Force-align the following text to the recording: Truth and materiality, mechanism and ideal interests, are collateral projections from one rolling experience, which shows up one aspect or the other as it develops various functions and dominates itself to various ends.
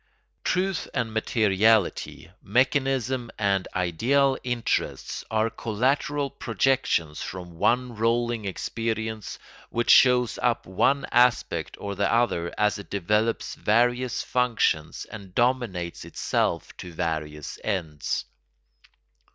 Truth 0.43 0.87
and 0.95 1.13
materiality, 1.13 2.31
mechanism 2.41 3.29
and 3.37 3.67
ideal 3.75 4.35
interests, 4.43 5.23
are 5.29 5.51
collateral 5.51 6.31
projections 6.31 7.21
from 7.21 7.59
one 7.59 7.95
rolling 7.95 8.45
experience, 8.45 9.37
which 9.69 9.91
shows 9.91 10.39
up 10.41 10.65
one 10.65 11.05
aspect 11.11 11.77
or 11.79 11.93
the 11.93 12.11
other 12.11 12.51
as 12.57 12.79
it 12.79 12.89
develops 12.89 13.53
various 13.53 14.23
functions 14.23 15.05
and 15.11 15.35
dominates 15.35 16.03
itself 16.03 16.75
to 16.77 16.91
various 16.91 17.59
ends. 17.63 18.25